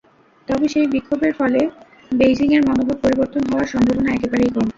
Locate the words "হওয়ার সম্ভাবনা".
3.45-4.09